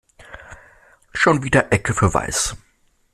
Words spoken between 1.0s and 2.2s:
Schon wieder Ecke für